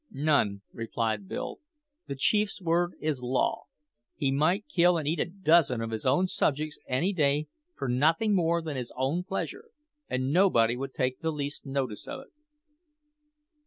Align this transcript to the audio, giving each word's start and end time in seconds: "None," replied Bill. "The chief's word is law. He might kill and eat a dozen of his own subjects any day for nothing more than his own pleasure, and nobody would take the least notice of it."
"None," 0.09 0.63
replied 0.73 1.27
Bill. 1.27 1.59
"The 2.07 2.15
chief's 2.15 2.59
word 2.59 2.93
is 2.99 3.21
law. 3.21 3.65
He 4.15 4.31
might 4.31 4.65
kill 4.67 4.97
and 4.97 5.07
eat 5.07 5.19
a 5.19 5.25
dozen 5.29 5.79
of 5.79 5.91
his 5.91 6.07
own 6.07 6.25
subjects 6.27 6.79
any 6.87 7.13
day 7.13 7.45
for 7.75 7.87
nothing 7.87 8.33
more 8.33 8.63
than 8.63 8.77
his 8.77 8.91
own 8.95 9.23
pleasure, 9.23 9.65
and 10.09 10.33
nobody 10.33 10.75
would 10.75 10.95
take 10.95 11.19
the 11.19 11.29
least 11.31 11.67
notice 11.67 12.07
of 12.07 12.21
it." 12.21 12.31